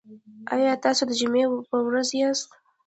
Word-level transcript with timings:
ایا 0.53 0.71
تاسو 0.85 1.01
د 1.07 1.11
جمعې 1.19 1.45
په 1.69 1.77
ورځ 1.87 2.09
یاست؟ 2.21 2.47